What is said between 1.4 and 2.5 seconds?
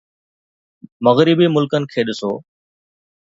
ملڪن کي ڏسو